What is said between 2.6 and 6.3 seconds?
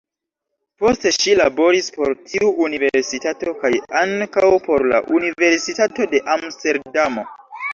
universitato kaj ankaŭ por la Universitato de